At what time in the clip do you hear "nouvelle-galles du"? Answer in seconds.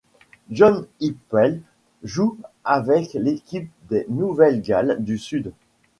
4.09-5.19